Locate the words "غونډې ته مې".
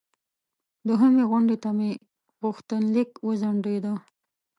1.29-1.91